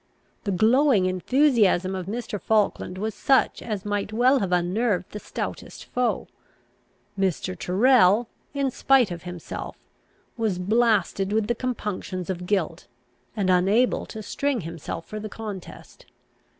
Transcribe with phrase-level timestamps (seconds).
[0.45, 2.41] The glowing enthusiasm of Mr.
[2.41, 6.27] Falkland was such as might well have unnerved the stoutest foe.
[7.15, 7.55] Mr.
[7.55, 9.77] Tyrrel, in spite of himself,
[10.37, 12.87] was blasted with the compunctions of guilt,
[13.37, 16.07] and unable to string himself for the contest.